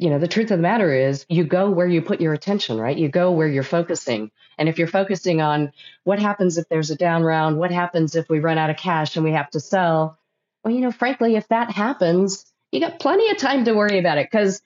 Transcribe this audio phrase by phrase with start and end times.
[0.00, 2.80] you know, the truth of the matter is you go where you put your attention,
[2.80, 2.96] right?
[2.96, 4.30] You go where you're focusing.
[4.56, 8.26] And if you're focusing on what happens if there's a down round, what happens if
[8.30, 10.18] we run out of cash and we have to sell,
[10.64, 14.16] well, you know, frankly, if that happens, you got plenty of time to worry about
[14.16, 14.62] it because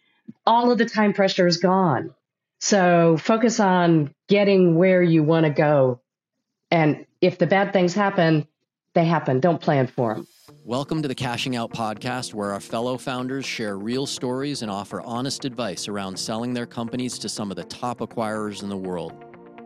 [0.46, 2.14] all of the time pressure is gone.
[2.60, 6.00] So focus on getting where you want to go.
[6.70, 8.46] And if the bad things happen,
[8.94, 9.40] they happen.
[9.40, 10.26] Don't plan for them.
[10.64, 15.02] Welcome to the Cashing Out podcast, where our fellow founders share real stories and offer
[15.02, 19.12] honest advice around selling their companies to some of the top acquirers in the world.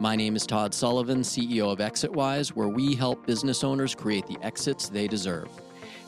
[0.01, 4.39] My name is Todd Sullivan, CEO of ExitWise, where we help business owners create the
[4.43, 5.49] exits they deserve.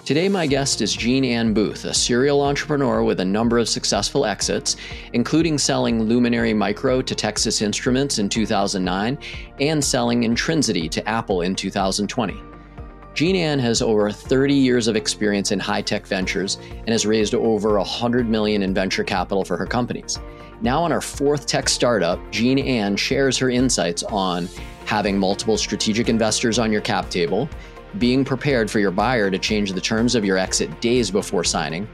[0.04, 4.24] Today, my guest is Jean Anne Booth, a serial entrepreneur with a number of successful
[4.24, 4.76] exits,
[5.12, 9.18] including selling Luminary Micro to Texas Instruments in 2009
[9.60, 12.49] and selling Intrinsity to Apple in 2020.
[13.14, 17.34] Jean Anne has over 30 years of experience in high tech ventures and has raised
[17.34, 20.18] over 100 million in venture capital for her companies.
[20.62, 24.48] Now, on our fourth tech startup, Jean Anne shares her insights on
[24.84, 27.48] having multiple strategic investors on your cap table,
[27.98, 31.88] being prepared for your buyer to change the terms of your exit days before signing,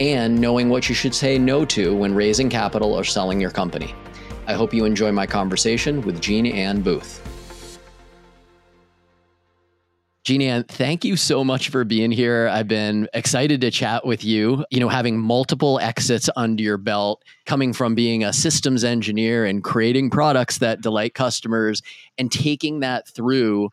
[0.00, 3.94] and knowing what you should say no to when raising capital or selling your company.
[4.46, 7.22] I hope you enjoy my conversation with Jean Anne Booth.
[10.24, 12.48] Jeannie Ann, thank you so much for being here.
[12.48, 14.64] I've been excited to chat with you.
[14.70, 19.62] You know, having multiple exits under your belt, coming from being a systems engineer and
[19.62, 21.82] creating products that delight customers
[22.16, 23.68] and taking that through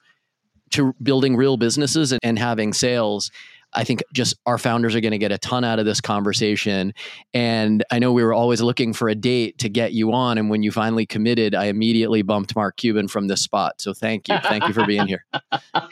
[0.72, 3.32] to building real businesses and, and having sales.
[3.74, 6.94] I think just our founders are going to get a ton out of this conversation.
[7.34, 10.38] And I know we were always looking for a date to get you on.
[10.38, 13.82] And when you finally committed, I immediately bumped Mark Cuban from this spot.
[13.82, 14.38] So thank you.
[14.44, 15.26] Thank you for being here.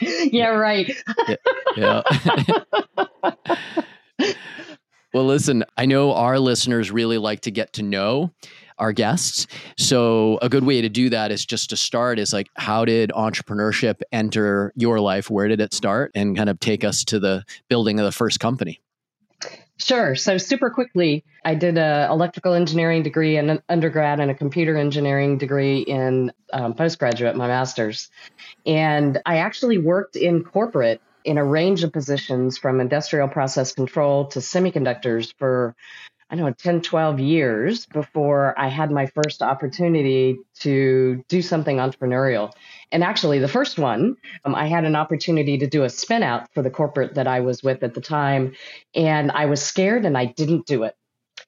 [0.00, 0.92] yeah, right.
[1.76, 2.02] yeah.
[2.16, 3.22] yeah.
[5.14, 8.32] well, listen, I know our listeners really like to get to know
[8.80, 9.46] our guests.
[9.76, 13.10] So a good way to do that is just to start is like, how did
[13.10, 15.30] entrepreneurship enter your life?
[15.30, 16.10] Where did it start?
[16.14, 18.80] And kind of take us to the building of the first company.
[19.78, 20.14] Sure.
[20.14, 24.76] So super quickly, I did a electrical engineering degree in an undergrad and a computer
[24.76, 28.10] engineering degree in um, postgraduate, my master's.
[28.66, 34.26] And I actually worked in corporate in a range of positions from industrial process control
[34.26, 35.74] to semiconductors for
[36.30, 41.78] I don't know, 10, 12 years before I had my first opportunity to do something
[41.78, 42.52] entrepreneurial.
[42.92, 46.52] And actually, the first one, um, I had an opportunity to do a spin out
[46.54, 48.54] for the corporate that I was with at the time.
[48.94, 50.96] And I was scared and I didn't do it.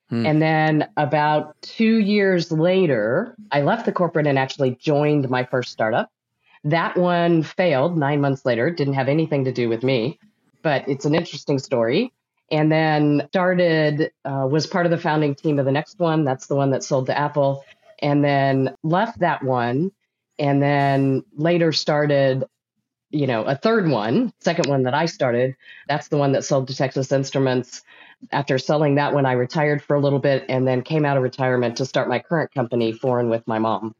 [0.09, 0.27] Hmm.
[0.27, 5.71] And then about two years later, I left the corporate and actually joined my first
[5.71, 6.11] startup.
[6.65, 10.19] That one failed nine months later, didn't have anything to do with me,
[10.63, 12.13] but it's an interesting story
[12.53, 16.25] and then started uh, was part of the founding team of the next one.
[16.25, 17.65] That's the one that sold to apple.
[18.01, 19.91] And then left that one
[20.39, 22.45] and then later started
[23.11, 25.57] you know a third one second one that i started.
[25.89, 27.83] That's the one that sold to texas instruments.
[28.31, 31.23] After selling that one i retired for a little bit and then came out of
[31.23, 33.95] retirement to start my current company foreign with my mom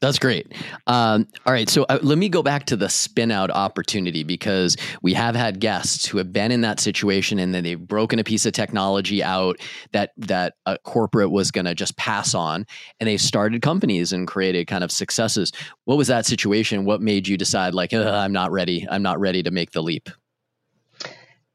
[0.00, 0.52] that's great.
[0.86, 4.76] Um, all right, so uh, let me go back to the spin out opportunity because
[5.02, 8.24] we have had guests who have been in that situation and then they've broken a
[8.24, 9.58] piece of technology out
[9.92, 12.64] that that a corporate was going to just pass on,
[13.00, 15.52] and they started companies and created kind of successes.
[15.84, 16.84] What was that situation?
[16.84, 18.86] What made you decide like I'm not ready?
[18.88, 20.08] I'm not ready to make the leap.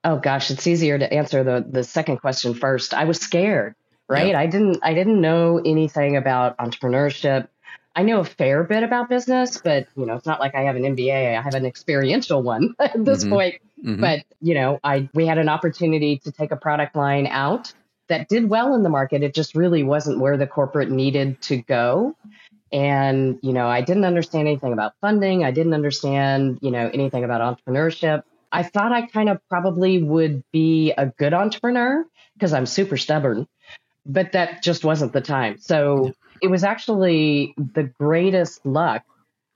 [0.04, 2.94] Oh gosh, it's easier to answer the the second question first.
[2.94, 3.76] I was scared,
[4.10, 4.36] right?
[4.36, 7.48] I didn't I didn't know anything about entrepreneurship
[7.96, 10.76] I know a fair bit about business, but you know, it's not like I have
[10.76, 11.38] an MBA.
[11.38, 13.34] I have an experiential one at this mm-hmm.
[13.34, 13.56] point.
[13.84, 14.02] Mm-hmm.
[14.02, 17.74] But you know, I we had an opportunity to take a product line out
[18.08, 19.24] that did well in the market.
[19.24, 22.16] It just really wasn't where the corporate needed to go.
[22.72, 25.44] And you know, I didn't understand anything about funding.
[25.44, 28.24] I didn't understand, you know, anything about entrepreneurship.
[28.52, 32.06] I thought I kind of probably would be a good entrepreneur
[32.36, 33.48] because I'm super stubborn,
[34.06, 35.58] but that just wasn't the time.
[35.60, 36.14] So
[36.44, 39.04] it was actually the greatest luck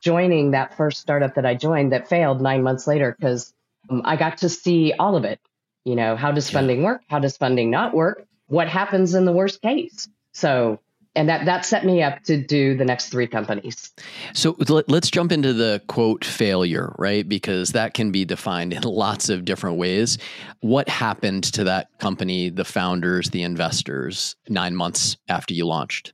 [0.02, 3.54] joining that first startup that I joined that failed nine months later because
[3.90, 5.40] um, I got to see all of it.
[5.84, 7.02] You know, how does funding work?
[7.10, 8.26] How does funding not work?
[8.48, 10.08] What happens in the worst case?
[10.32, 10.80] So,
[11.14, 13.92] and that that set me up to do the next three companies.
[14.34, 17.28] So let's jump into the quote failure, right?
[17.28, 20.18] Because that can be defined in lots of different ways.
[20.62, 26.14] What happened to that company, the founders, the investors, nine months after you launched?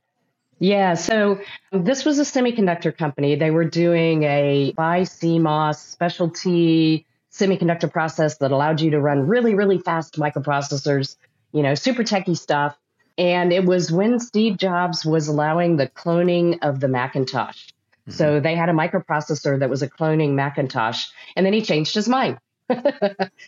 [0.58, 1.40] Yeah, so
[1.72, 3.34] this was a semiconductor company.
[3.36, 9.78] They were doing a BiCMOS specialty semiconductor process that allowed you to run really, really
[9.78, 11.16] fast microprocessors,
[11.52, 12.76] you know, super techy stuff.
[13.18, 17.68] And it was when Steve Jobs was allowing the cloning of the Macintosh.
[17.68, 18.12] Mm-hmm.
[18.12, 21.06] So they had a microprocessor that was a cloning Macintosh,
[21.36, 22.38] and then he changed his mind.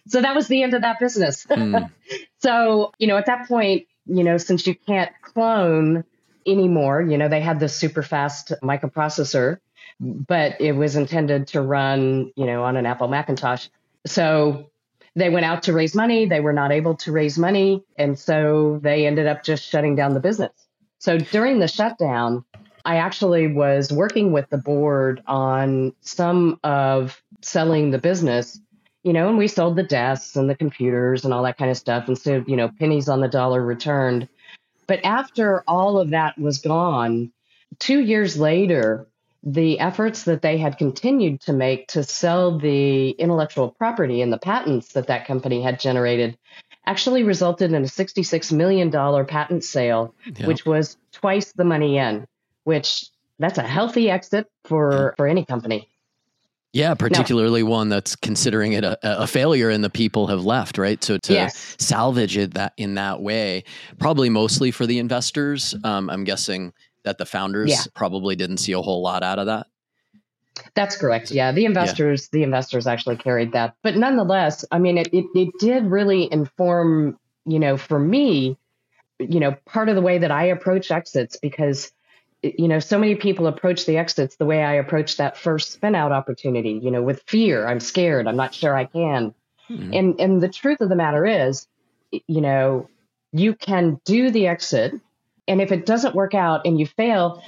[0.06, 1.46] so that was the end of that business.
[1.46, 1.90] Mm.
[2.38, 6.04] so, you know, at that point, you know, since you can't clone
[6.46, 9.58] anymore, you know, they had this super fast microprocessor,
[10.00, 13.68] but it was intended to run, you know, on an Apple Macintosh.
[14.06, 14.70] So
[15.14, 16.26] they went out to raise money.
[16.26, 17.82] They were not able to raise money.
[17.96, 20.52] And so they ended up just shutting down the business.
[20.98, 22.44] So during the shutdown,
[22.84, 28.60] I actually was working with the board on some of selling the business,
[29.02, 31.76] you know, and we sold the desks and the computers and all that kind of
[31.76, 32.06] stuff.
[32.06, 34.28] And so, you know, pennies on the dollar returned.
[34.86, 37.32] But after all of that was gone,
[37.78, 39.06] two years later,
[39.42, 44.38] the efforts that they had continued to make to sell the intellectual property and the
[44.38, 46.36] patents that that company had generated
[46.84, 48.90] actually resulted in a $66 million
[49.26, 50.48] patent sale, yep.
[50.48, 52.26] which was twice the money in
[52.66, 53.06] which
[53.38, 55.88] that's a healthy exit for for any company.
[56.76, 60.76] Yeah, particularly now, one that's considering it a, a, failure and the people have left,
[60.76, 61.02] right?
[61.02, 61.74] So to yes.
[61.78, 63.64] salvage it that in that way,
[63.98, 65.74] probably mostly for the investors.
[65.84, 66.74] Um, I'm guessing
[67.04, 67.82] that the founders yeah.
[67.94, 69.68] probably didn't see a whole lot out of that.
[70.74, 71.30] That's correct.
[71.30, 72.40] Yeah, the investors, yeah.
[72.40, 77.18] the investors actually carried that, but nonetheless, I mean, it, it it did really inform,
[77.46, 78.58] you know, for me,
[79.18, 81.90] you know, part of the way that I approach exits because
[82.58, 85.94] you know, so many people approach the exits the way I approached that first spin
[85.94, 87.66] out opportunity, you know, with fear.
[87.66, 88.26] I'm scared.
[88.26, 89.34] I'm not sure I can.
[89.70, 89.94] Mm-hmm.
[89.94, 91.66] And and the truth of the matter is,
[92.10, 92.88] you know,
[93.32, 94.94] you can do the exit.
[95.48, 97.42] And if it doesn't work out and you fail,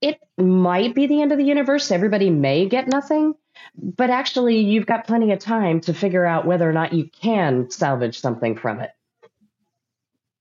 [0.00, 1.90] it might be the end of the universe.
[1.90, 3.34] Everybody may get nothing,
[3.76, 7.70] but actually you've got plenty of time to figure out whether or not you can
[7.70, 8.90] salvage something from it.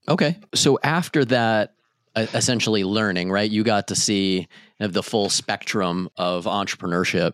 [0.07, 0.37] Okay.
[0.53, 1.73] So after that
[2.15, 3.49] essentially learning, right?
[3.49, 4.47] You got to see
[4.79, 7.33] the full spectrum of entrepreneurship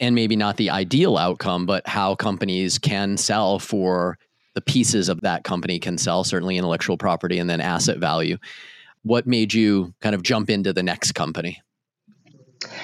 [0.00, 4.18] and maybe not the ideal outcome, but how companies can sell for
[4.54, 8.36] the pieces of that company can sell, certainly intellectual property and then asset value.
[9.02, 11.62] What made you kind of jump into the next company?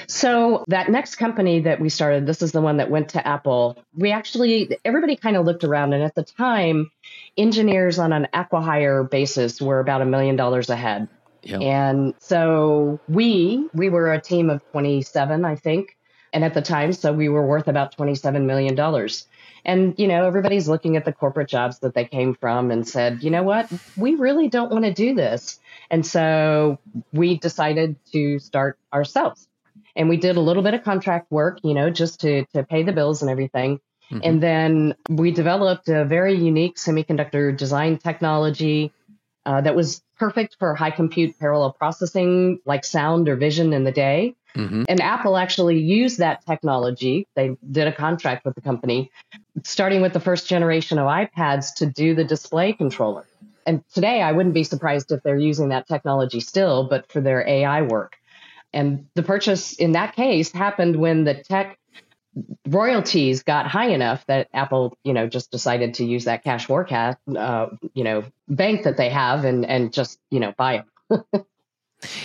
[0.07, 3.79] So that next company that we started, this is the one that went to Apple.
[3.95, 6.91] We actually everybody kind of looked around and at the time
[7.37, 11.09] engineers on an acquihire basis were about a million dollars ahead.
[11.43, 11.61] Yep.
[11.61, 15.97] And so we we were a team of 27, I think,
[16.33, 19.27] and at the time, so we were worth about 27 million dollars.
[19.65, 23.23] And you know, everybody's looking at the corporate jobs that they came from and said,
[23.23, 25.61] you know what, we really don't want to do this.
[25.91, 26.79] And so
[27.13, 29.49] we decided to start ourselves.
[29.97, 32.83] And we did a little bit of contract work, you know, just to to pay
[32.83, 33.81] the bills and everything.
[34.11, 34.21] Mm-hmm.
[34.23, 38.93] And then we developed a very unique semiconductor design technology
[39.49, 43.91] uh, that was perfect for high compute parallel processing like sound or vision in the
[43.91, 44.35] day.
[44.55, 44.83] Mm-hmm.
[44.91, 47.27] And Apple actually used that technology.
[47.35, 49.11] They did a contract with the company,
[49.65, 53.25] starting with the first generation of iPads to do the display controller.
[53.65, 57.47] And today, I wouldn't be surprised if they're using that technology still, but for their
[57.49, 58.19] AI work.
[58.75, 61.79] And the purchase in that case happened when the tech
[62.67, 67.19] royalties got high enough that Apple, you know, just decided to use that cash forecast,
[67.37, 71.23] uh, you know, bank that they have and and just you know buy them.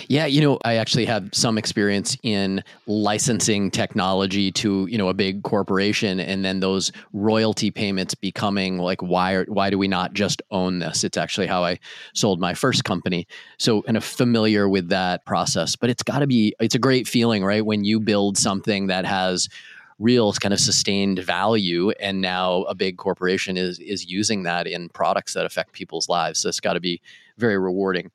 [0.08, 5.14] Yeah, you know, I actually have some experience in licensing technology to, you know, a
[5.14, 10.42] big corporation and then those royalty payments becoming like why why do we not just
[10.52, 11.02] own this?
[11.02, 11.80] It's actually how I
[12.14, 13.26] sold my first company.
[13.58, 17.08] So kind of familiar with that process, but it's got to be it's a great
[17.08, 19.48] feeling, right, when you build something that has
[19.98, 24.88] real kind of sustained value and now a big corporation is is using that in
[24.90, 26.40] products that affect people's lives.
[26.40, 27.00] So it's got to be
[27.38, 28.10] very rewarding.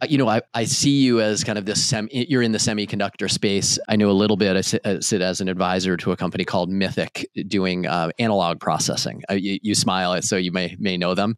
[0.00, 2.58] Uh, you know I, I see you as kind of this sem- you're in the
[2.58, 3.78] semiconductor space.
[3.88, 4.56] I know a little bit.
[4.56, 8.60] I sit, I sit as an advisor to a company called mythic doing uh, analog
[8.60, 9.22] processing.
[9.28, 11.36] Uh, you, you, smile so you may may know them.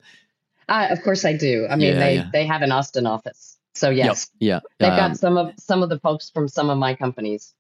[0.69, 1.67] Uh, of course i do.
[1.71, 2.29] I mean yeah, they yeah.
[2.33, 3.57] they have an austin office.
[3.75, 6.69] So yes yep, yeah they've um, got some of some of the folks from some
[6.69, 7.55] of my companies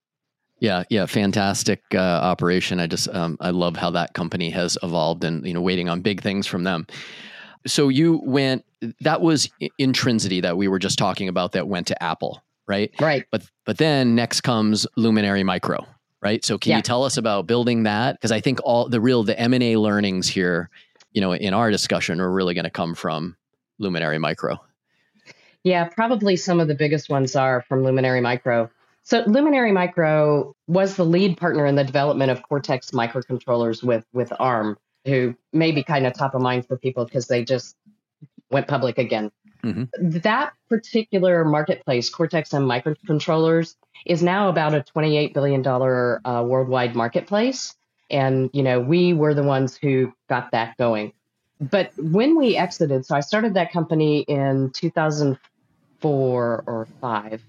[0.60, 2.80] yeah, yeah, fantastic uh, operation.
[2.80, 6.02] I just um, I love how that company has evolved, and you know, waiting on
[6.02, 6.86] big things from them.
[7.66, 8.64] So you went.
[9.00, 11.52] That was Intrinsity that we were just talking about.
[11.52, 12.92] That went to Apple, right?
[13.00, 13.24] Right.
[13.30, 15.86] But but then next comes Luminary Micro,
[16.20, 16.44] right?
[16.44, 16.76] So can yeah.
[16.76, 18.16] you tell us about building that?
[18.16, 20.68] Because I think all the real the M and A learnings here,
[21.12, 23.34] you know, in our discussion are really going to come from
[23.78, 24.60] Luminary Micro.
[25.62, 28.70] Yeah, probably some of the biggest ones are from Luminary Micro.
[29.10, 34.32] So Luminary Micro was the lead partner in the development of Cortex microcontrollers with with
[34.38, 37.74] ARM, who may be kind of top of mind for people because they just
[38.52, 39.32] went public again.
[39.64, 40.20] Mm-hmm.
[40.20, 43.74] That particular marketplace, Cortex M microcontrollers,
[44.06, 47.74] is now about a $28 billion uh, worldwide marketplace.
[48.10, 51.12] And, you know, we were the ones who got that going.
[51.60, 57.42] But when we exited, so I started that company in 2004 or five.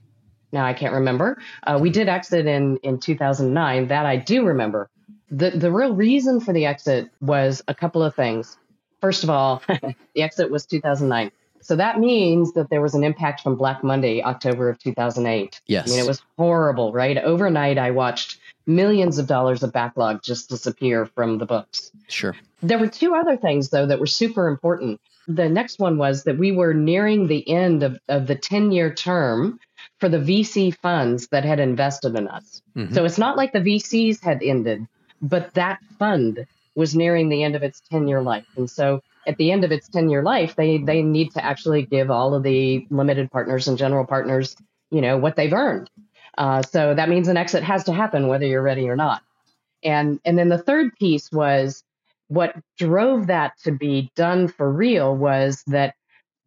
[0.51, 1.41] Now I can't remember.
[1.63, 3.87] Uh, we did exit in, in 2009.
[3.87, 4.89] That I do remember.
[5.29, 8.57] The, the real reason for the exit was a couple of things.
[8.99, 11.31] First of all, the exit was 2009.
[11.61, 15.61] So that means that there was an impact from Black Monday, October of 2008.
[15.67, 15.87] Yes.
[15.87, 17.17] I mean, it was horrible, right?
[17.17, 21.91] Overnight, I watched millions of dollars of backlog just disappear from the books.
[22.07, 22.35] Sure.
[22.61, 24.99] There were two other things, though, that were super important.
[25.27, 28.93] The next one was that we were nearing the end of, of the 10 year
[28.93, 29.59] term
[30.01, 32.63] for the VC funds that had invested in us.
[32.75, 32.93] Mm-hmm.
[32.93, 34.87] So it's not like the VCs had ended,
[35.21, 38.47] but that fund was nearing the end of its 10 year life.
[38.57, 41.83] And so at the end of its 10 year life, they, they need to actually
[41.83, 44.55] give all of the limited partners and general partners,
[44.89, 45.89] you know, what they've earned.
[46.35, 49.21] Uh, so that means an exit has to happen whether you're ready or not.
[49.83, 51.83] And, and then the third piece was
[52.27, 55.93] what drove that to be done for real was that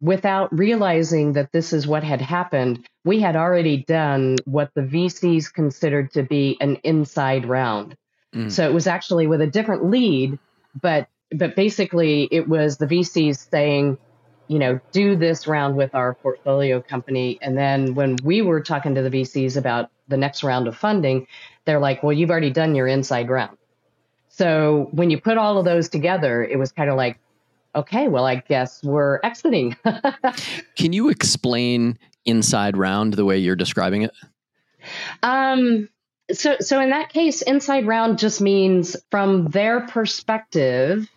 [0.05, 5.51] without realizing that this is what had happened, we had already done what the VCs
[5.51, 7.97] considered to be an inside round.
[8.33, 8.51] Mm.
[8.51, 10.37] So it was actually with a different lead,
[10.79, 13.97] but but basically it was the VCs saying,
[14.47, 17.39] you know, do this round with our portfolio company.
[17.41, 21.25] And then when we were talking to the VCs about the next round of funding,
[21.65, 23.57] they're like, well, you've already done your inside round.
[24.29, 27.17] So when you put all of those together, it was kind of like,
[27.75, 29.75] okay, well, I guess we're exiting.
[30.75, 34.11] Can you explain inside round the way you're describing it?
[35.21, 35.89] Um,
[36.31, 41.07] so, so in that case, inside round just means from their perspective,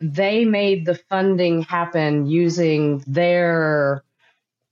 [0.00, 4.02] they made the funding happen using their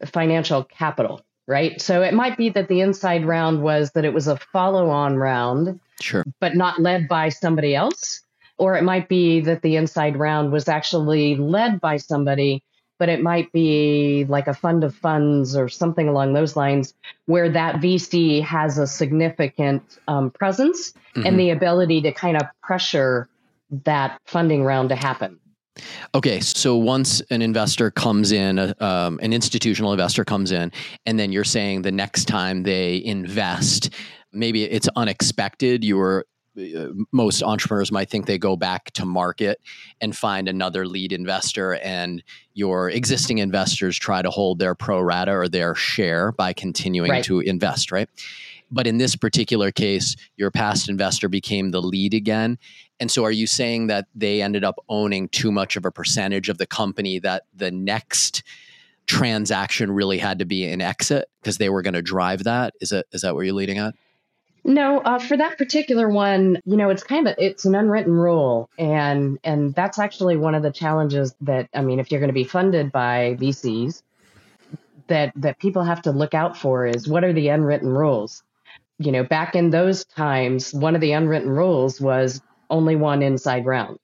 [0.06, 1.80] financial capital, right?
[1.80, 5.16] So it might be that the inside round was that it was a follow on
[5.16, 8.22] round, sure, but not led by somebody else.
[8.60, 12.62] Or it might be that the inside round was actually led by somebody,
[12.98, 16.92] but it might be like a fund of funds or something along those lines
[17.24, 21.26] where that VC has a significant um, presence mm-hmm.
[21.26, 23.30] and the ability to kind of pressure
[23.84, 25.40] that funding round to happen.
[26.14, 30.70] Okay, so once an investor comes in, uh, um, an institutional investor comes in,
[31.06, 33.88] and then you're saying the next time they invest,
[34.34, 35.82] maybe it's unexpected.
[35.82, 36.26] You were
[37.12, 39.60] most entrepreneurs might think they go back to market
[40.00, 42.22] and find another lead investor, and
[42.54, 47.24] your existing investors try to hold their pro rata or their share by continuing right.
[47.24, 48.08] to invest, right?
[48.70, 52.58] But in this particular case, your past investor became the lead again.
[53.00, 56.48] And so are you saying that they ended up owning too much of a percentage
[56.48, 58.42] of the company that the next
[59.06, 62.74] transaction really had to be an exit because they were going to drive that?
[62.80, 63.94] Is that is that what you're leading at?
[64.62, 68.68] No, uh, for that particular one, you know, it's kind of it's an unwritten rule,
[68.78, 72.34] and and that's actually one of the challenges that I mean, if you're going to
[72.34, 74.02] be funded by VCs,
[75.06, 78.42] that that people have to look out for is what are the unwritten rules
[79.00, 83.64] you know, back in those times, one of the unwritten rules was only one inside
[83.64, 83.98] round.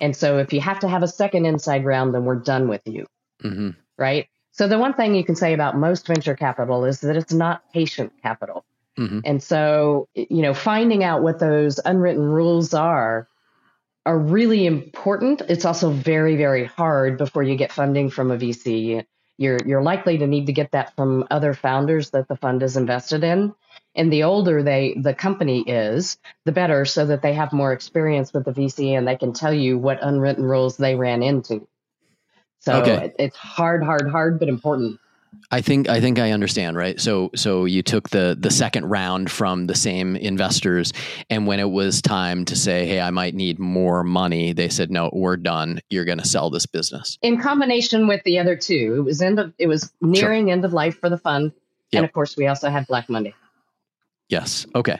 [0.00, 2.82] And so if you have to have a second inside round, then we're done with
[2.86, 3.06] you.
[3.42, 3.70] Mm-hmm.
[3.98, 4.28] Right.
[4.52, 7.62] So the one thing you can say about most venture capital is that it's not
[7.72, 8.64] patient capital.
[8.98, 9.20] Mm-hmm.
[9.24, 13.28] And so, you know, finding out what those unwritten rules are
[14.04, 15.42] are really important.
[15.48, 19.04] It's also very, very hard before you get funding from a VC.
[19.36, 22.76] You're you're likely to need to get that from other founders that the fund is
[22.76, 23.54] invested in.
[23.94, 28.32] And the older they the company is, the better, so that they have more experience
[28.32, 31.68] with the VC and they can tell you what unwritten rules they ran into.
[32.60, 33.12] So okay.
[33.18, 34.98] it's hard, hard, hard, but important.
[35.50, 37.00] I think I think I understand, right?
[37.00, 40.92] So so you took the the second round from the same investors
[41.30, 44.90] and when it was time to say, "Hey, I might need more money." They said,
[44.90, 45.80] "No, we're done.
[45.88, 49.38] You're going to sell this business." In combination with the other two, it was end
[49.38, 50.52] of it was nearing sure.
[50.52, 51.52] end of life for the fund.
[51.92, 52.00] Yep.
[52.00, 53.34] And of course, we also had Black Monday.
[54.28, 54.66] Yes.
[54.74, 54.98] Okay.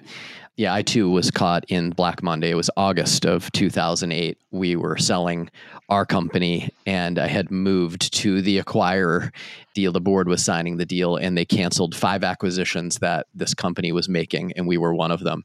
[0.59, 2.51] Yeah, I too was caught in Black Monday.
[2.51, 4.39] It was August of 2008.
[4.51, 5.51] We were selling
[5.89, 9.33] our company and I had moved to the acquirer
[9.73, 9.93] deal.
[9.93, 14.09] The board was signing the deal and they canceled five acquisitions that this company was
[14.09, 14.53] making.
[14.57, 15.45] And we were one of them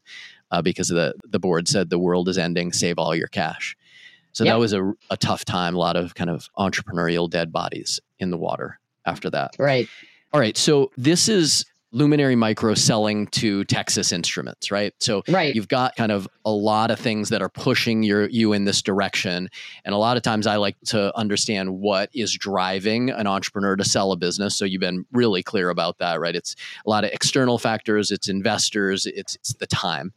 [0.50, 3.77] uh, because the, the board said the world is ending, save all your cash.
[4.32, 4.55] So yep.
[4.55, 8.32] that was a, a tough time, a lot of kind of entrepreneurial dead bodies in
[8.32, 9.51] the water after that.
[9.60, 9.88] Right.
[10.32, 10.58] All right.
[10.58, 14.93] So this is Luminary Micro selling to Texas Instruments, right?
[15.00, 15.53] So right.
[15.53, 18.81] you've got kind of a lot of things that are pushing your you in this
[18.81, 19.47] direction.
[19.85, 23.85] And a lot of times I like to understand what is driving an entrepreneur to
[23.85, 24.57] sell a business.
[24.57, 26.35] So you've been really clear about that, right?
[26.35, 30.13] It's a lot of external factors, it's investors, it's, it's the time.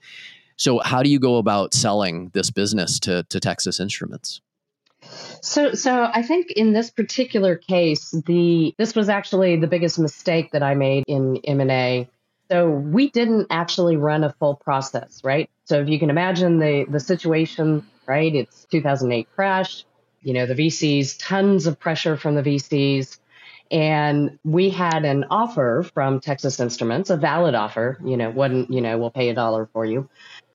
[0.57, 4.41] So how do you go about selling this business to, to Texas Instruments?
[5.41, 10.53] So, so I think in this particular case, the this was actually the biggest mistake
[10.53, 12.09] that I made in M and A.
[12.51, 15.51] So we didn't actually run a full process, right?
[15.65, 18.35] So if you can imagine the the situation, right?
[18.35, 19.85] It's 2008 crash.
[20.23, 23.19] You know, the VCs, tons of pressure from the VCs.
[23.71, 28.81] And we had an offer from Texas Instruments, a valid offer, you know, wasn't, you
[28.81, 30.09] know, we'll pay a dollar for you.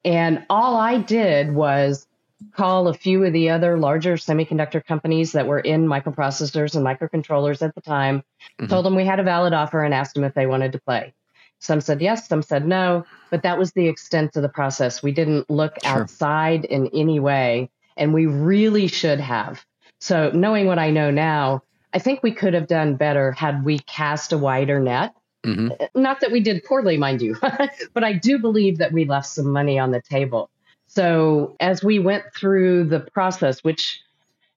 [0.03, 2.07] And all I did was
[2.53, 7.61] call a few of the other larger semiconductor companies that were in microprocessors and microcontrollers
[7.61, 8.67] at the time, mm-hmm.
[8.67, 11.13] told them we had a valid offer and asked them if they wanted to play.
[11.59, 15.03] Some said yes, some said no, but that was the extent of the process.
[15.03, 16.01] We didn't look sure.
[16.01, 19.63] outside in any way, and we really should have.
[19.99, 21.61] So, knowing what I know now,
[21.93, 25.13] I think we could have done better had we cast a wider net.
[25.45, 26.01] Mm-hmm.
[26.01, 27.37] Not that we did poorly, mind you,
[27.93, 30.49] but I do believe that we left some money on the table.
[30.93, 34.01] So as we went through the process, which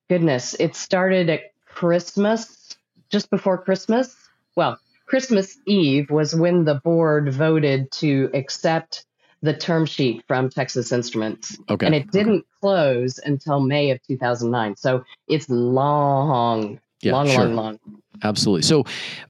[0.08, 2.76] goodness, it started at Christmas,
[3.08, 4.16] just before Christmas.
[4.56, 9.06] Well, Christmas Eve was when the board voted to accept
[9.42, 11.56] the term sheet from Texas Instruments.
[11.68, 11.86] Okay.
[11.86, 12.46] And it didn't okay.
[12.60, 14.76] close until May of 2009.
[14.76, 17.44] So it's long, yeah, long, sure.
[17.44, 17.78] long, long.
[18.22, 18.62] Absolutely.
[18.62, 18.84] So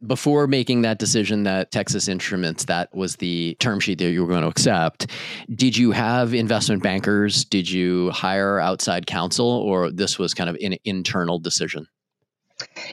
[0.07, 4.29] before making that decision that Texas Instruments, that was the term sheet that you were
[4.29, 5.07] going to accept,
[5.55, 7.45] did you have investment bankers?
[7.45, 11.89] Did you hire outside counsel or this was kind of an internal decision?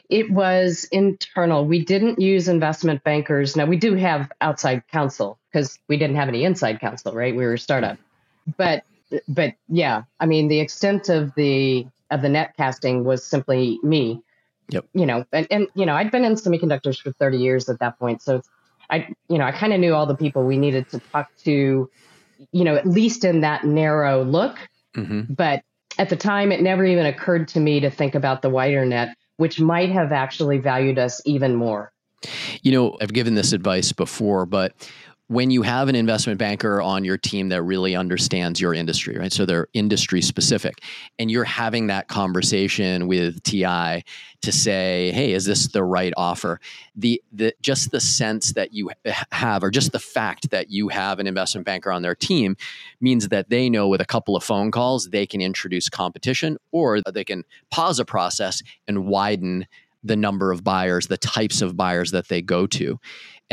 [0.08, 1.64] It was internal.
[1.66, 3.56] We didn't use investment bankers.
[3.56, 7.34] Now we do have outside counsel because we didn't have any inside counsel, right?
[7.34, 7.96] We were a startup.
[8.56, 8.82] But
[9.28, 14.22] but yeah, I mean the extent of the of the net casting was simply me
[14.72, 14.86] Yep.
[14.94, 17.98] You know, and, and you know, I'd been in semiconductors for 30 years at that
[17.98, 18.22] point.
[18.22, 18.42] So
[18.90, 21.90] I, you know, I kind of knew all the people we needed to talk to,
[22.52, 24.56] you know, at least in that narrow look.
[24.96, 25.32] Mm-hmm.
[25.32, 25.62] But
[25.98, 29.16] at the time, it never even occurred to me to think about the wider net,
[29.36, 31.92] which might have actually valued us even more.
[32.62, 34.72] You know, I've given this advice before, but
[35.32, 39.32] when you have an investment banker on your team that really understands your industry, right?
[39.32, 40.82] So they're industry specific,
[41.18, 44.04] and you're having that conversation with TI
[44.42, 46.60] to say, "Hey, is this the right offer?"
[46.94, 48.90] The the just the sense that you
[49.30, 52.54] have, or just the fact that you have an investment banker on their team,
[53.00, 57.00] means that they know with a couple of phone calls they can introduce competition, or
[57.00, 59.66] they can pause a process and widen
[60.04, 62.98] the number of buyers, the types of buyers that they go to.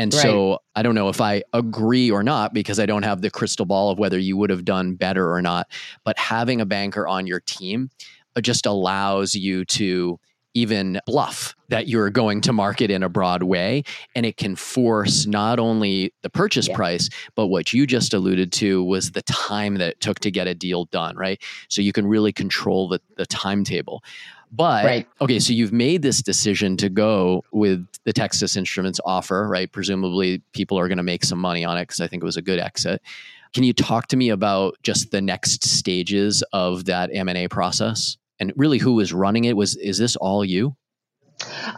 [0.00, 0.22] And right.
[0.22, 3.66] so I don't know if I agree or not because I don't have the crystal
[3.66, 5.68] ball of whether you would have done better or not.
[6.04, 7.90] But having a banker on your team
[8.34, 10.18] uh, just allows you to
[10.54, 13.82] even bluff that you're going to market in a broad way.
[14.14, 16.76] And it can force not only the purchase yeah.
[16.76, 20.46] price, but what you just alluded to was the time that it took to get
[20.46, 21.42] a deal done, right?
[21.68, 24.02] So you can really control the, the timetable.
[24.52, 25.06] But right.
[25.20, 29.70] okay, so you've made this decision to go with the Texas Instruments offer, right?
[29.70, 32.36] Presumably, people are going to make some money on it because I think it was
[32.36, 33.00] a good exit.
[33.52, 37.48] Can you talk to me about just the next stages of that M and A
[37.48, 39.56] process, and really who was running it?
[39.56, 40.74] Was is this all you?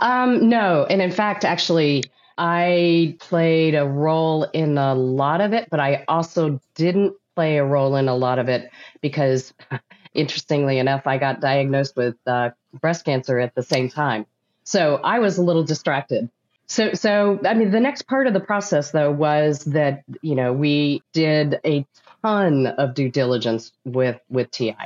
[0.00, 2.04] Um, no, and in fact, actually,
[2.38, 7.64] I played a role in a lot of it, but I also didn't play a
[7.64, 9.54] role in a lot of it because
[10.14, 14.26] interestingly enough, I got diagnosed with uh, breast cancer at the same time.
[14.64, 16.28] So I was a little distracted.
[16.66, 20.52] So, so I mean, the next part of the process, though, was that you know
[20.52, 21.86] we did a
[22.22, 24.76] ton of due diligence with with TI,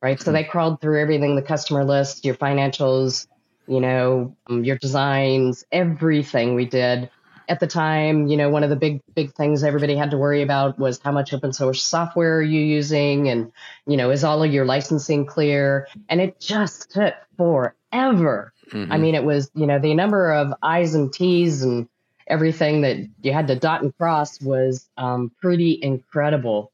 [0.00, 0.20] right?
[0.20, 3.26] So they crawled through everything, the customer list, your financials,
[3.68, 7.10] you know, um, your designs, everything we did
[7.48, 10.42] at the time, you know, one of the big big things everybody had to worry
[10.42, 13.52] about was how much open source software are you using, and
[13.86, 15.88] you know, is all of your licensing clear?
[16.08, 18.52] And it just took forever.
[18.70, 18.92] Mm-hmm.
[18.92, 21.88] I mean, it was you know the number of I's and T's and
[22.26, 26.70] everything that you had to dot and cross was um, pretty incredible.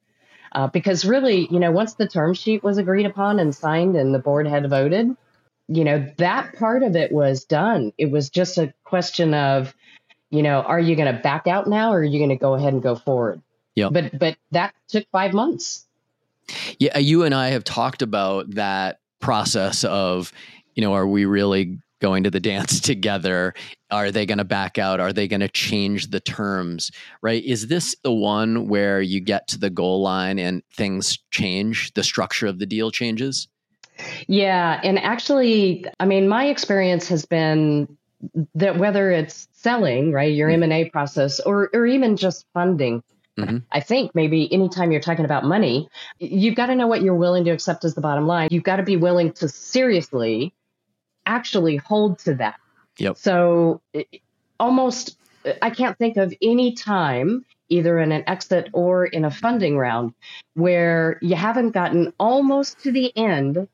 [0.53, 4.15] Uh, because really, you know, once the term sheet was agreed upon and signed and
[4.15, 5.17] the board had voted,
[5.67, 7.93] you know, that part of it was done.
[7.99, 9.75] It was just a question of,
[10.31, 12.55] you know, are you going to back out now or are you going to go
[12.55, 13.41] ahead and go forward?
[13.75, 13.89] Yeah.
[13.91, 15.87] But but that took 5 months.
[16.79, 20.33] Yeah, uh, you and I have talked about that process of,
[20.75, 23.55] you know, are we really going to the dance together?
[23.91, 25.01] Are they going to back out?
[25.01, 26.91] Are they going to change the terms?
[27.23, 27.43] Right?
[27.45, 31.93] Is this the one where you get to the goal line and things change?
[31.95, 33.49] The structure of the deal changes?
[34.27, 34.81] Yeah.
[34.83, 37.97] And actually, I mean, my experience has been
[38.55, 40.91] that whether it's selling, right, your M&A mm-hmm.
[40.91, 43.03] process or, or even just funding,
[43.39, 43.59] Mm-hmm.
[43.73, 47.45] I think maybe anytime you're talking about money, you've got to know what you're willing
[47.45, 48.49] to accept as the bottom line.
[48.51, 50.55] You've got to be willing to seriously
[51.27, 52.57] actually hold to that.
[52.99, 53.17] Yep.
[53.17, 53.81] So
[54.61, 55.19] almost,
[55.61, 60.15] I can't think of any time, either in an exit or in a funding round,
[60.55, 63.67] where you haven't gotten almost to the end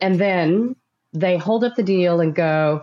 [0.00, 0.74] and then
[1.12, 2.82] they hold up the deal and go,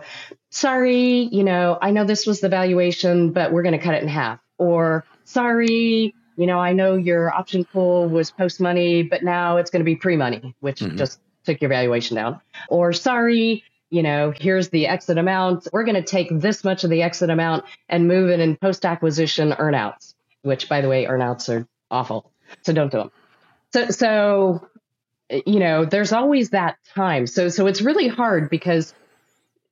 [0.54, 4.02] sorry, you know, I know this was the valuation, but we're going to cut it
[4.02, 4.38] in half.
[4.56, 9.70] Or, sorry, you know, I know your option pool was post money, but now it's
[9.70, 10.96] going to be pre money, which mm-hmm.
[10.96, 12.40] just took your valuation down.
[12.68, 15.66] Or sorry, you know, here's the exit amount.
[15.72, 18.86] We're going to take this much of the exit amount and move it in post
[18.86, 22.30] acquisition earnouts, which by the way, earnouts are awful.
[22.62, 23.10] So don't do them.
[23.72, 24.68] So, so,
[25.30, 27.26] you know, there's always that time.
[27.26, 28.94] So, so it's really hard because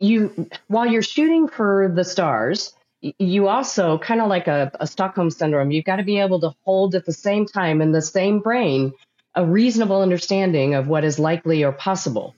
[0.02, 5.30] you, while you're shooting for the stars, you also kind of like a, a Stockholm
[5.30, 8.40] syndrome, you've got to be able to hold at the same time in the same
[8.40, 8.92] brain
[9.34, 12.34] a reasonable understanding of what is likely or possible.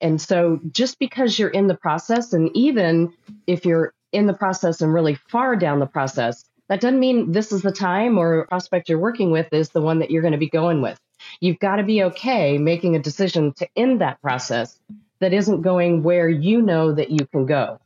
[0.00, 3.12] And so just because you're in the process, and even
[3.46, 7.52] if you're in the process and really far down the process, that doesn't mean this
[7.52, 10.38] is the time or prospect you're working with is the one that you're going to
[10.38, 10.98] be going with.
[11.40, 14.78] You've got to be okay making a decision to end that process
[15.20, 17.80] that isn't going where you know that you can go.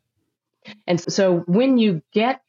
[0.87, 2.43] And so when you get,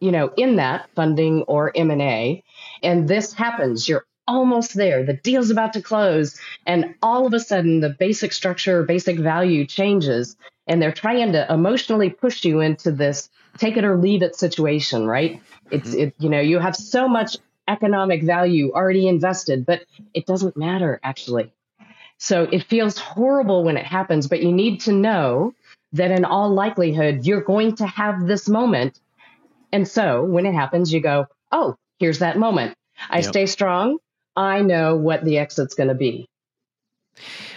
[0.00, 2.42] you know, in that funding or M&A
[2.82, 5.04] and this happens, you're almost there.
[5.04, 9.66] The deal's about to close and all of a sudden the basic structure, basic value
[9.66, 14.36] changes and they're trying to emotionally push you into this take it or leave it
[14.36, 15.42] situation, right?
[15.70, 16.00] It's mm-hmm.
[16.00, 17.36] it, you know, you have so much
[17.68, 21.52] economic value already invested, but it doesn't matter actually.
[22.22, 25.54] So it feels horrible when it happens, but you need to know
[25.92, 29.00] that in all likelihood, you're going to have this moment.
[29.72, 32.76] And so when it happens, you go, oh, here's that moment.
[33.10, 33.24] I yep.
[33.24, 33.98] stay strong.
[34.36, 36.28] I know what the exit's going to be.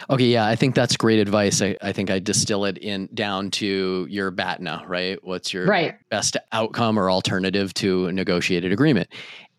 [0.10, 1.62] Okay, yeah, I think that's great advice.
[1.62, 5.24] I, I think I distill it in down to your BATNA, right?
[5.24, 5.96] What's your right.
[6.10, 9.10] best outcome or alternative to a negotiated agreement?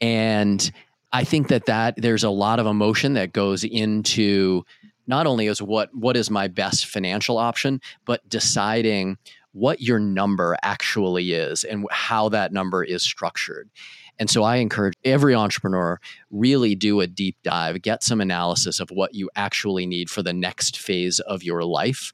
[0.00, 0.68] And
[1.12, 4.64] I think that that there's a lot of emotion that goes into
[5.06, 9.18] not only is what what is my best financial option, but deciding
[9.52, 13.70] what your number actually is and how that number is structured.
[14.18, 15.98] And so I encourage every entrepreneur
[16.30, 20.32] really do a deep dive, get some analysis of what you actually need for the
[20.32, 22.12] next phase of your life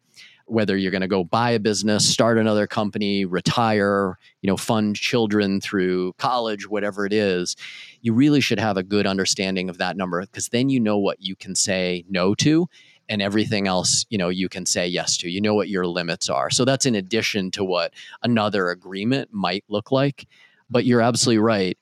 [0.53, 4.95] whether you're going to go buy a business, start another company, retire, you know, fund
[4.95, 7.57] children through college, whatever it is,
[8.03, 11.21] you really should have a good understanding of that number because then you know what
[11.21, 12.69] you can say no to
[13.09, 15.31] and everything else you know you can say yes to.
[15.31, 16.51] You know what your limits are.
[16.51, 20.27] So that's in addition to what another agreement might look like.
[20.69, 21.79] But you're absolutely right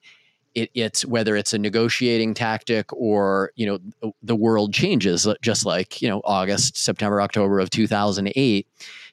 [0.54, 5.64] it, it's whether it's a negotiating tactic or you know the world changes uh, just
[5.64, 8.66] like you know august september october of 2008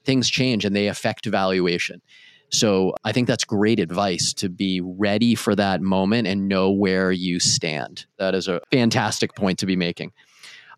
[0.07, 2.01] things change and they affect valuation.
[2.49, 7.11] So i think that's great advice to be ready for that moment and know where
[7.11, 8.07] you stand.
[8.17, 10.13] That is a fantastic point to be making.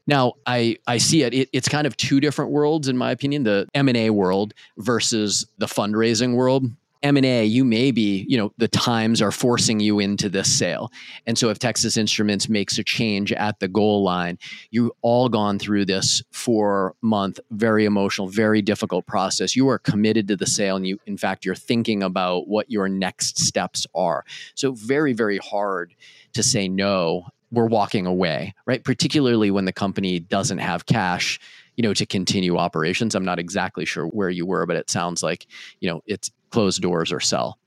[0.08, 3.44] Now i i see it, it it's kind of two different worlds in my opinion
[3.44, 6.66] the m&a world versus the fundraising world
[7.02, 10.92] M&A, you may be, you know, the times are forcing you into this sale.
[11.26, 14.38] And so if Texas Instruments makes a change at the goal line,
[14.70, 19.56] you all gone through this four month, very emotional, very difficult process.
[19.56, 22.90] You are committed to the sale and you, in fact, you're thinking about what your
[22.90, 24.26] next steps are.
[24.56, 25.94] So very, very hard
[26.34, 27.28] to say no.
[27.52, 28.84] We're walking away, right?
[28.84, 31.40] Particularly when the company doesn't have cash
[31.76, 35.24] you know to continue operations i'm not exactly sure where you were but it sounds
[35.24, 35.48] like
[35.80, 37.58] you know it's close doors or sell.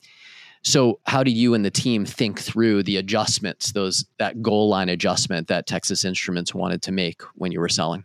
[0.65, 4.89] So, how do you and the team think through the adjustments, those that goal line
[4.89, 8.05] adjustment that Texas Instruments wanted to make when you were selling?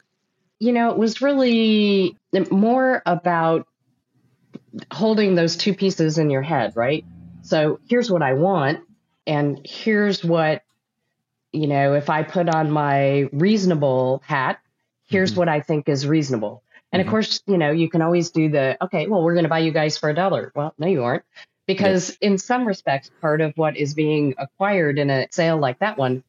[0.59, 2.17] You know, it was really
[2.49, 3.67] more about
[4.91, 7.05] holding those two pieces in your head, right?
[7.43, 8.79] So, here's what I want,
[9.27, 10.63] and here's what,
[11.51, 14.59] you know, if I put on my reasonable hat,
[15.05, 15.39] here's mm-hmm.
[15.41, 16.63] what I think is reasonable.
[16.91, 17.07] And mm-hmm.
[17.07, 19.59] of course, you know, you can always do the, okay, well, we're going to buy
[19.59, 20.51] you guys for a dollar.
[20.55, 21.23] Well, no, you aren't.
[21.65, 25.97] Because in some respects, part of what is being acquired in a sale like that
[25.97, 26.23] one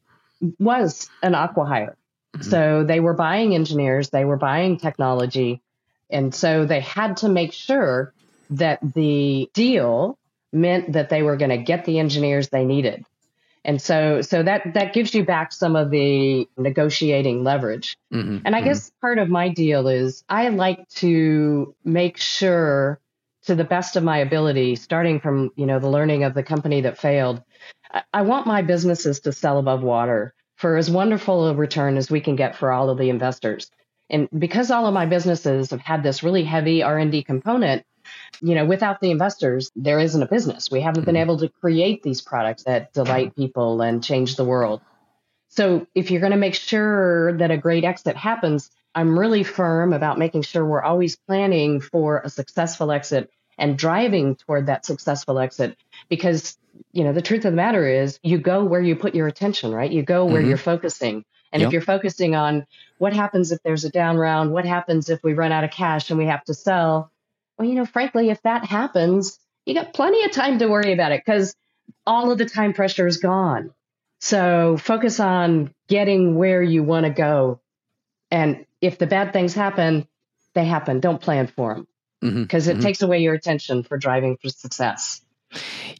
[0.59, 1.95] was an acquihire.
[2.35, 2.41] Mm-hmm.
[2.41, 5.61] So they were buying engineers, they were buying technology.
[6.09, 8.13] And so they had to make sure
[8.49, 10.17] that the deal
[10.51, 13.05] meant that they were going to get the engineers they needed.
[13.65, 17.97] And so, so that that gives you back some of the negotiating leverage.
[18.13, 18.67] Mm-hmm, and I mm-hmm.
[18.69, 22.99] guess part of my deal is I like to make sure,
[23.43, 26.81] to the best of my ability, starting from you know the learning of the company
[26.81, 27.43] that failed,
[27.91, 32.11] I, I want my businesses to sell above water for as wonderful a return as
[32.11, 33.71] we can get for all of the investors.
[34.09, 37.85] And because all of my businesses have had this really heavy R&D component,
[38.41, 40.71] you know, without the investors, there isn't a business.
[40.71, 41.21] We haven't been mm-hmm.
[41.21, 44.81] able to create these products that delight people and change the world.
[45.49, 49.93] So if you're going to make sure that a great exit happens, I'm really firm
[49.93, 55.37] about making sure we're always planning for a successful exit and driving toward that successful
[55.39, 56.57] exit because
[56.93, 59.71] you know the truth of the matter is you go where you put your attention
[59.71, 60.49] right you go where mm-hmm.
[60.49, 61.67] you're focusing and yep.
[61.67, 62.65] if you're focusing on
[62.99, 66.09] what happens if there's a down round what happens if we run out of cash
[66.09, 67.11] and we have to sell
[67.59, 71.11] well, you know, frankly, if that happens, you got plenty of time to worry about
[71.11, 71.53] it because
[72.07, 73.71] all of the time pressure is gone.
[74.21, 77.59] So focus on getting where you want to go.
[78.31, 80.07] And if the bad things happen,
[80.53, 81.01] they happen.
[81.01, 81.87] Don't plan for them
[82.21, 82.81] because mm-hmm, it mm-hmm.
[82.81, 85.21] takes away your attention for driving for success.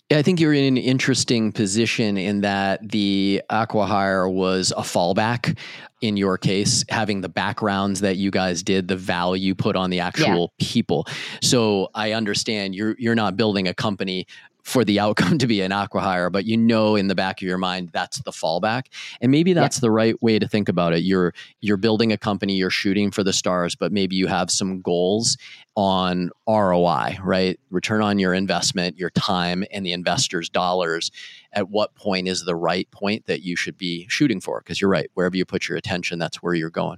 [0.09, 5.57] Yeah, I think you're in an interesting position in that the Acquihire was a fallback
[6.01, 9.99] in your case, having the backgrounds that you guys did, the value put on the
[9.99, 10.65] actual yeah.
[10.65, 11.07] people.
[11.41, 14.25] So I understand you're you're not building a company
[14.63, 17.57] for the outcome to be an acquihire, but you know in the back of your
[17.57, 18.87] mind that's the fallback.
[19.21, 19.81] And maybe that's yeah.
[19.81, 20.99] the right way to think about it.
[20.99, 24.81] You're you're building a company, you're shooting for the stars, but maybe you have some
[24.81, 25.37] goals
[25.75, 27.59] on ROI, right?
[27.69, 31.11] Return on your investment, your time and the investors' dollars.
[31.53, 34.59] At what point is the right point that you should be shooting for?
[34.59, 36.97] Because you're right, wherever you put your attention, that's where you're going.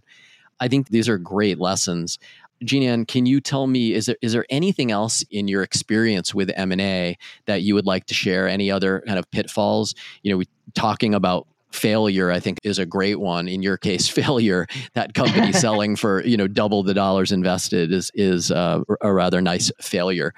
[0.62, 2.20] I think these are great lessons.
[2.64, 6.52] Jean can you tell me is there is there anything else in your experience with
[6.56, 8.48] M and A that you would like to share?
[8.48, 9.96] Any other kind of pitfalls?
[10.24, 14.06] You know, we talking about failure i think is a great one in your case
[14.10, 19.14] failure that company selling for you know double the dollars invested is is uh, a
[19.14, 20.34] rather nice failure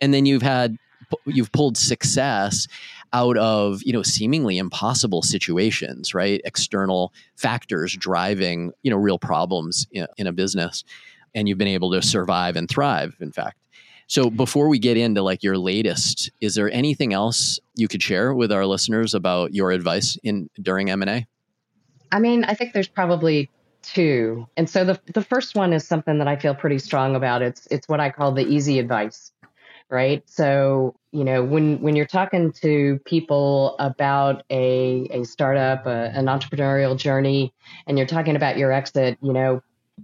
[0.00, 0.78] and then you've had
[1.26, 2.66] you've pulled success
[3.12, 9.86] out of you know seemingly impossible situations right external factors driving you know real problems
[9.92, 10.84] in, in a business
[11.34, 13.56] and you've been able to survive and thrive in fact.
[14.06, 18.34] So before we get into like your latest is there anything else you could share
[18.34, 21.26] with our listeners about your advice in during m&a
[22.10, 23.48] i mean i think there's probably
[23.82, 24.46] two.
[24.58, 27.40] And so the, the first one is something that i feel pretty strong about.
[27.40, 29.32] It's it's what i call the easy advice
[29.90, 30.22] right?
[30.30, 36.26] So you know when when you're talking to people about a a startup a, an
[36.26, 37.52] entrepreneurial journey
[37.86, 39.60] and you're talking about your exit you know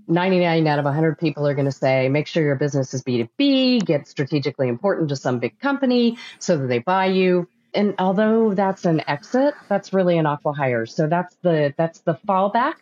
[0.09, 3.85] 99 out of 100 people are going to say make sure your business is b2b
[3.85, 7.49] get strategically important to some big company so that they buy you.
[7.75, 10.89] And although that's an exit that's really an acquihire.
[10.89, 12.75] So that's the that's the fallback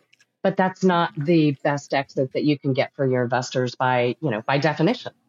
[0.42, 4.30] but that's not the best exit that you can get for your investors by you
[4.30, 5.12] know by definition.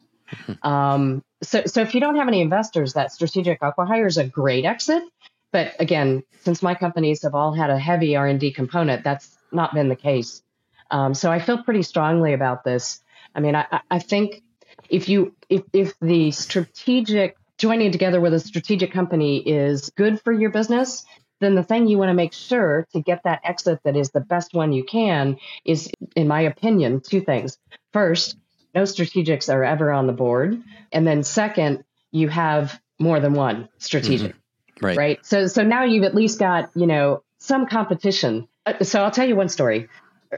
[0.63, 4.65] Um, so so if you don't have any investors that strategic acquihire is a great
[4.65, 5.03] exit.
[5.51, 9.87] But again since my companies have all had a heavy r&d component that's not been
[9.87, 10.41] the case
[10.91, 13.01] um, so I feel pretty strongly about this.
[13.33, 14.43] I mean, I, I think
[14.89, 20.33] if you if, if the strategic joining together with a strategic company is good for
[20.33, 21.05] your business,
[21.39, 24.19] then the thing you want to make sure to get that exit that is the
[24.19, 27.57] best one you can is, in my opinion, two things.
[27.93, 28.37] First,
[28.73, 30.61] no strategics are ever on the board.
[30.91, 34.31] And then second, you have more than one strategic.
[34.31, 34.85] Mm-hmm.
[34.85, 34.97] Right.
[34.97, 35.25] Right.
[35.25, 38.49] So so now you've at least got, you know, some competition.
[38.65, 39.87] Uh, so I'll tell you one story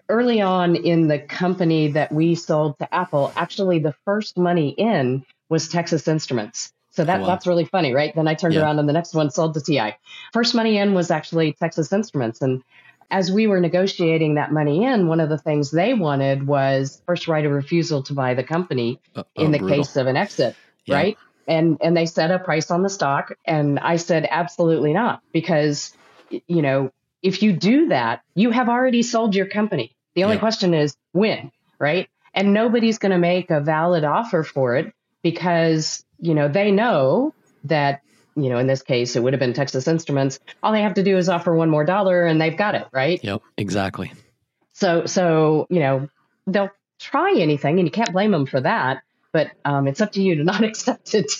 [0.10, 5.26] early on in the company that we sold to Apple, actually the first money in
[5.50, 6.73] was Texas Instruments.
[6.91, 7.28] So that, oh, wow.
[7.28, 8.13] that's really funny, right?
[8.15, 8.62] Then I turned yeah.
[8.62, 9.95] around and the next one sold to TI.
[10.34, 12.41] First money in was actually Texas Instruments.
[12.41, 12.63] And
[13.10, 17.28] as we were negotiating that money in, one of the things they wanted was first
[17.28, 19.78] right of refusal to buy the company uh, oh, in the brutal.
[19.78, 20.95] case of an exit, yeah.
[20.95, 21.17] right?
[21.47, 25.95] And and they set a price on the stock, and I said absolutely not because
[26.30, 29.95] you know if you do that, you have already sold your company.
[30.15, 30.41] The only yeah.
[30.41, 32.10] question is when, right?
[32.34, 37.34] And nobody's going to make a valid offer for it because, you know, they know
[37.65, 38.01] that,
[38.36, 40.39] you know, in this case, it would have been Texas Instruments.
[40.62, 43.23] All they have to do is offer one more dollar and they've got it, right?
[43.23, 44.12] Yep, exactly.
[44.73, 46.08] So, so, you know,
[46.45, 49.01] they'll try anything and you can't blame them for that.
[49.32, 51.32] But um, it's up to you to not accept it.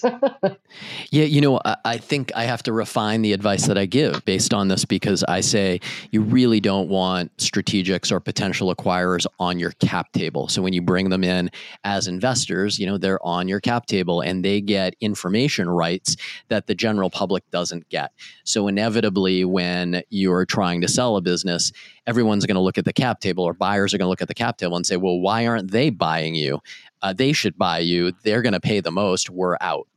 [1.12, 4.24] yeah, you know, I, I, think I have to refine the advice that I give
[4.26, 5.80] based on this because I say
[6.12, 10.48] you really don't want strategics or potential acquirers on your cap table.
[10.48, 11.50] So when you bring them in
[11.84, 16.16] as investors, you know, they're on your cap table and they get information rights
[16.50, 18.12] that the general public doesn't get.
[18.44, 21.72] So inevitably, when you're trying to sell a business,
[22.06, 24.28] everyone's going to look at the cap table or buyers are going to look at
[24.28, 26.60] the cap table and say, well, why aren't they buying you?
[27.02, 28.14] Uh, they should buy you.
[28.24, 29.30] They're going to pay the most.
[29.30, 29.88] We're out.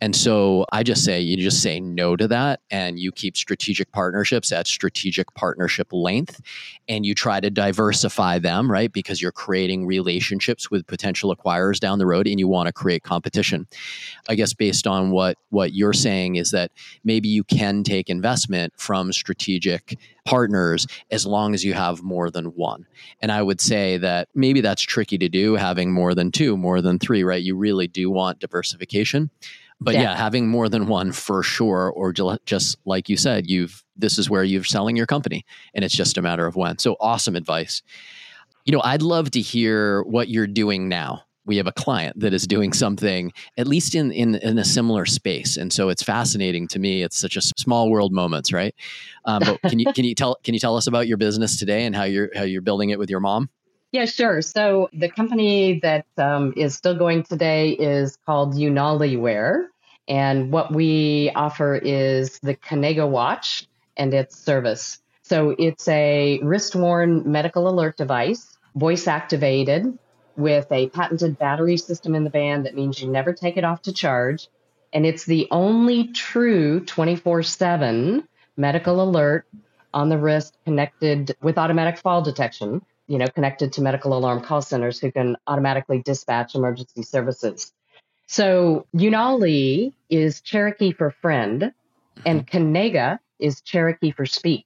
[0.00, 3.92] And so I just say, you just say no to that and you keep strategic
[3.92, 6.40] partnerships at strategic partnership length
[6.88, 8.90] and you try to diversify them, right?
[8.90, 13.02] Because you're creating relationships with potential acquirers down the road and you want to create
[13.02, 13.66] competition.
[14.28, 16.70] I guess based on what, what you're saying is that
[17.04, 22.46] maybe you can take investment from strategic partners as long as you have more than
[22.46, 22.86] one.
[23.20, 26.80] And I would say that maybe that's tricky to do having more than two, more
[26.80, 27.42] than three, right?
[27.42, 29.30] You really do want diversification
[29.80, 30.02] but yeah.
[30.02, 30.16] yeah.
[30.16, 32.12] having more than one for sure or
[32.44, 36.18] just like you said you've this is where you're selling your company and it's just
[36.18, 36.78] a matter of when.
[36.78, 37.82] So awesome advice.
[38.64, 41.22] You know i'd love to hear what you're doing now.
[41.46, 45.06] We have a client that is doing something at least in, in in a similar
[45.06, 47.02] space and so it's fascinating to me.
[47.02, 48.74] It's such a small world moments right?
[49.24, 51.86] Um, but can you can you tell can you tell us about your business today
[51.86, 53.48] and how you're how you're building it with your mom
[53.92, 54.40] yeah, sure.
[54.42, 59.66] So the company that um, is still going today is called UnaliWear.
[60.06, 65.00] And what we offer is the Kanega watch and its service.
[65.22, 69.98] So it's a wrist worn medical alert device, voice activated
[70.36, 73.82] with a patented battery system in the band that means you never take it off
[73.82, 74.48] to charge.
[74.92, 78.26] And it's the only true 24 7
[78.56, 79.46] medical alert
[79.92, 84.62] on the wrist connected with automatic fall detection you know, connected to medical alarm call
[84.62, 87.72] centers who can automatically dispatch emergency services.
[88.28, 91.72] So Unali is Cherokee for friend,
[92.24, 92.56] and mm-hmm.
[92.56, 94.64] Kanega is Cherokee for speak.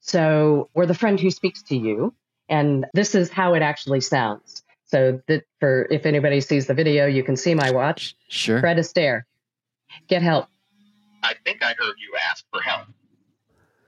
[0.00, 2.12] So we're the friend who speaks to you,
[2.48, 4.64] and this is how it actually sounds.
[4.86, 8.16] So that for if anybody sees the video, you can see my watch.
[8.26, 8.58] Sure.
[8.58, 9.22] Fred Astaire.
[10.08, 10.48] Get help.
[11.22, 12.88] I think I heard you ask for help.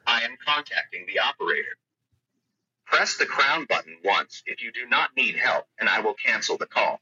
[0.07, 1.77] I am contacting the operator.
[2.91, 6.57] Press the crown button once if you do not need help, and I will cancel
[6.57, 7.01] the call.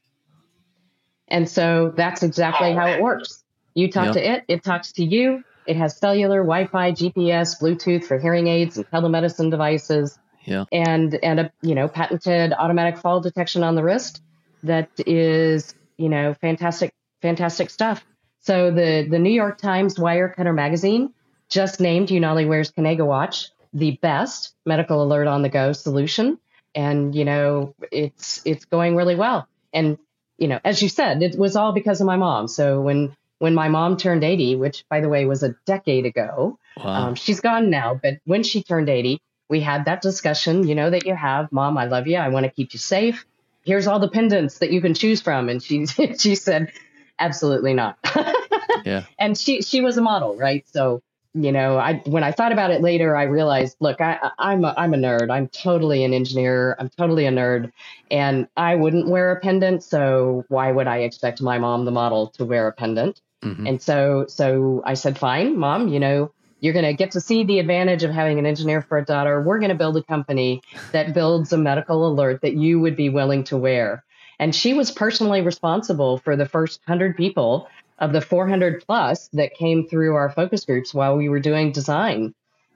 [1.27, 3.43] And so that's exactly how it works.
[3.73, 4.13] You talk yep.
[4.13, 5.43] to it, it talks to you.
[5.65, 10.17] It has cellular, Wi-Fi, GPS, Bluetooth for hearing aids and telemedicine devices.
[10.45, 10.65] Yeah.
[10.71, 14.21] And and a you know patented automatic fall detection on the wrist
[14.63, 18.05] that is you know fantastic fantastic stuff.
[18.39, 21.13] So the the New York Times Wirecutter magazine
[21.49, 26.39] just named Unali Wear's Kanega watch the best medical alert on the go solution.
[26.75, 29.47] And, you know, it's, it's going really well.
[29.73, 29.97] And,
[30.37, 32.47] you know, as you said, it was all because of my mom.
[32.47, 36.59] So when, when my mom turned 80, which by the way was a decade ago,
[36.77, 37.07] wow.
[37.07, 40.89] um, she's gone now, but when she turned 80, we had that discussion, you know,
[40.89, 42.17] that you have, mom, I love you.
[42.17, 43.25] I want to keep you safe.
[43.63, 45.49] Here's all the pendants that you can choose from.
[45.49, 45.85] And she,
[46.17, 46.71] she said,
[47.17, 47.97] absolutely not.
[48.85, 49.03] yeah.
[49.17, 50.65] And she, she was a model, right?
[50.73, 51.01] So,
[51.33, 54.73] you know, I when I thought about it later, I realized, look, I, I'm a,
[54.77, 55.29] I'm a nerd.
[55.29, 56.75] I'm totally an engineer.
[56.79, 57.71] I'm totally a nerd,
[58.09, 59.83] and I wouldn't wear a pendant.
[59.83, 63.21] So why would I expect my mom, the model, to wear a pendant?
[63.43, 63.67] Mm-hmm.
[63.67, 65.87] And so so I said, fine, mom.
[65.89, 68.97] You know, you're going to get to see the advantage of having an engineer for
[68.97, 69.41] a daughter.
[69.41, 70.61] We're going to build a company
[70.91, 74.03] that builds a medical alert that you would be willing to wear.
[74.39, 79.55] And she was personally responsible for the first hundred people of the 400 plus that
[79.55, 82.33] came through our focus groups while we were doing design.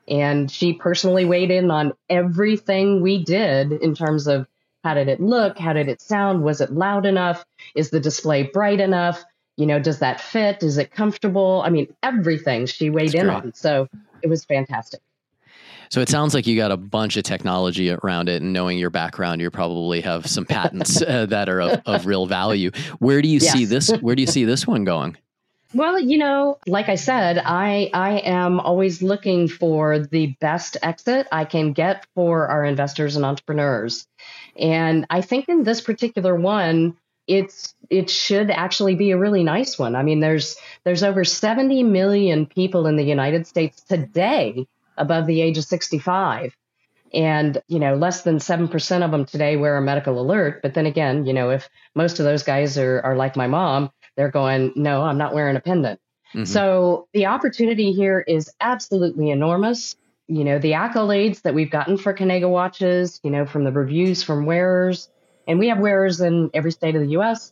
[0.08, 4.48] And she personally weighed in on everything we did in terms of
[4.84, 5.60] how did it look?
[5.60, 6.44] How did it sound?
[6.44, 7.46] Was it loud enough?
[7.76, 9.24] Is the display bright enough?
[9.58, 10.64] You know, does that fit?
[10.64, 11.62] Is it comfortable?
[11.64, 13.36] I mean, everything she weighed That's in great.
[13.36, 13.54] on.
[13.54, 13.88] So
[14.24, 15.02] it was fantastic.
[15.92, 18.90] So it sounds like you got a bunch of technology around it, and knowing your
[18.90, 22.72] background, you probably have some patents uh, that are of, of, real value.
[23.00, 23.52] Where do you yes.
[23.52, 23.92] see this?
[24.00, 25.18] Where do you see this one going?
[25.74, 31.28] Well, you know, like I said, I I am always looking for the best exit
[31.30, 34.08] I can get for our investors and entrepreneurs.
[34.56, 36.96] And I think in this particular one,
[37.28, 39.98] it's it should actually be a really nice one.
[39.98, 44.68] I mean, there's there's over 70 million people in the United States today
[45.02, 46.56] above the age of 65.
[47.14, 50.62] And, you know, less than 7% of them today wear a medical alert.
[50.62, 53.92] But then again, you know, if most of those guys are, are like my mom,
[54.16, 56.00] they're going, no, I'm not wearing a pendant.
[56.34, 56.46] Mm-hmm.
[56.46, 59.98] So the opportunity here is absolutely enormous.
[60.28, 64.24] You know, the accolades that we've gotten for Kanega watches, you know, from the reviews
[64.24, 65.10] from wearers,
[65.48, 67.52] and we have wearers in every state of the US.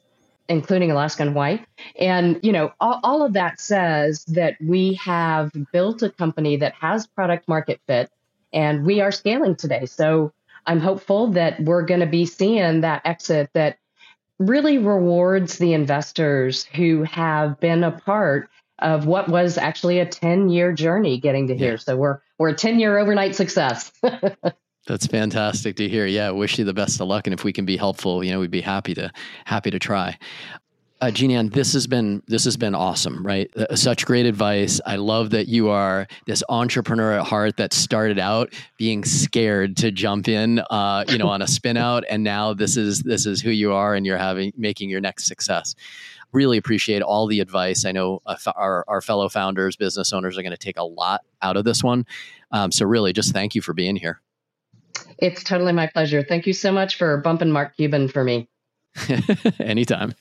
[0.49, 1.59] Including Alaska and Hawaii.
[1.97, 6.73] And, you know, all, all of that says that we have built a company that
[6.73, 8.11] has product market fit
[8.51, 9.85] and we are scaling today.
[9.85, 10.33] So
[10.65, 13.77] I'm hopeful that we're going to be seeing that exit that
[14.39, 20.49] really rewards the investors who have been a part of what was actually a 10
[20.49, 21.77] year journey getting to here.
[21.77, 23.91] So we're we're a 10 year overnight success.
[24.89, 26.07] That's fantastic to hear.
[26.07, 28.39] Yeah, wish you the best of luck, and if we can be helpful, you know,
[28.39, 29.11] we'd be happy to
[29.45, 30.17] happy to try.
[30.99, 33.55] Uh, Jean this has been this has been awesome, right?
[33.55, 34.81] Uh, such great advice.
[34.87, 39.91] I love that you are this entrepreneur at heart that started out being scared to
[39.91, 43.41] jump in, uh, you know, on a spin out, and now this is this is
[43.41, 45.75] who you are, and you're having making your next success.
[46.31, 47.85] Really appreciate all the advice.
[47.85, 51.21] I know uh, our our fellow founders, business owners, are going to take a lot
[51.43, 52.07] out of this one.
[52.51, 54.19] Um, so really, just thank you for being here.
[55.21, 56.23] It's totally my pleasure.
[56.23, 58.49] Thank you so much for bumping Mark Cuban for me.
[59.59, 60.13] Anytime.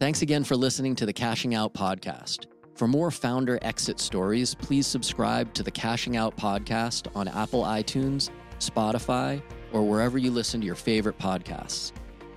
[0.00, 2.46] Thanks again for listening to the Cashing Out podcast.
[2.74, 8.30] For more founder exit stories, please subscribe to the Cashing Out podcast on Apple iTunes,
[8.60, 9.42] Spotify,
[9.72, 11.92] or wherever you listen to your favorite podcasts.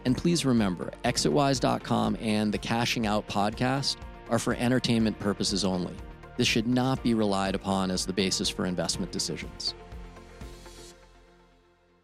[0.05, 3.97] And please remember, exitwise.com and the Cashing Out podcast
[4.29, 5.93] are for entertainment purposes only.
[6.37, 9.75] This should not be relied upon as the basis for investment decisions.